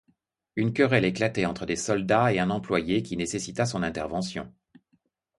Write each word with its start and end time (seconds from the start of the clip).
Une 0.55 0.73
querelle 0.73 1.05
éclatait 1.05 1.45
entre 1.45 1.67
des 1.67 1.75
soldats 1.75 2.33
et 2.33 2.39
un 2.39 2.49
employé, 2.49 3.03
qui 3.03 3.17
nécessita 3.17 3.67
son 3.67 3.83
intervention. 3.83 4.51